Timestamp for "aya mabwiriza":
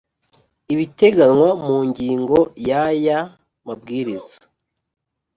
2.85-4.37